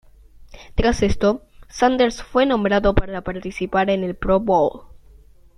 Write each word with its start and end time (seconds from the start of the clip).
Tras 0.73 1.03
esto, 1.03 1.43
Sanders 1.69 2.23
fue 2.23 2.47
nombrado 2.47 2.95
para 2.95 3.21
participar 3.21 3.91
en 3.91 4.03
el 4.03 4.15
Pro 4.15 4.39
Bowl. 4.39 4.87